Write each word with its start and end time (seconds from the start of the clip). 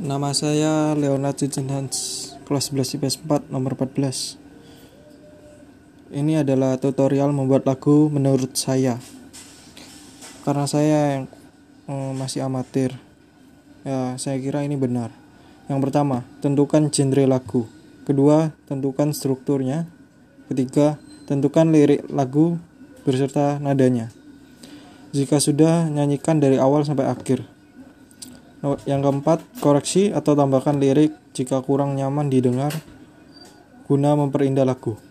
Nama 0.00 0.32
saya 0.32 0.96
Leonard 0.96 1.36
Hans, 1.68 2.32
kelas 2.48 2.72
11 2.72 2.96
IPS 2.96 3.20
4, 3.20 3.52
nomor 3.52 3.76
14. 3.76 4.40
Ini 6.08 6.40
adalah 6.40 6.80
tutorial 6.80 7.36
membuat 7.36 7.68
lagu 7.68 8.08
menurut 8.08 8.56
saya. 8.56 8.96
Karena 10.40 10.64
saya 10.64 11.20
yang 11.20 11.24
eh, 11.84 12.12
masih 12.16 12.48
amatir, 12.48 12.96
ya 13.84 14.16
saya 14.16 14.40
kira 14.40 14.64
ini 14.64 14.80
benar. 14.80 15.12
Yang 15.68 15.84
pertama, 15.84 16.24
tentukan 16.40 16.88
genre 16.88 17.28
lagu. 17.28 17.68
Kedua, 18.08 18.56
tentukan 18.72 19.12
strukturnya. 19.12 19.84
Ketiga, 20.48 20.96
tentukan 21.28 21.68
lirik 21.68 22.08
lagu 22.08 22.56
beserta 23.04 23.60
nadanya. 23.60 24.08
Jika 25.12 25.36
sudah, 25.36 25.92
nyanyikan 25.92 26.40
dari 26.40 26.56
awal 26.56 26.88
sampai 26.88 27.04
akhir. 27.04 27.59
Yang 28.60 29.00
keempat, 29.08 29.38
koreksi 29.64 30.12
atau 30.12 30.36
tambahkan 30.36 30.76
lirik 30.76 31.16
jika 31.32 31.64
kurang 31.64 31.96
nyaman 31.96 32.28
didengar 32.28 32.76
guna 33.88 34.14
memperindah 34.14 34.68
lagu. 34.68 35.09